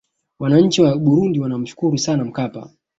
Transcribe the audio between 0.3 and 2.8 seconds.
wananchi wa burundi wanamshukuru sana mkapa